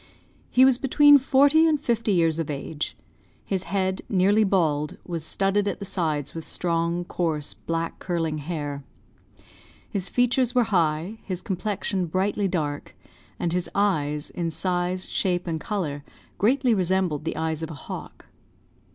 [0.49, 2.97] He was between forty and fifty years of age;
[3.45, 8.83] his head, nearly bald, was studded at the sides with strong, coarse, black curling hair.
[9.87, 12.95] His features were high, his complexion brightly dark,
[13.39, 16.03] and his eyes, in size, shape, and colour,
[16.39, 18.25] greatly resembled the eyes of a hawk.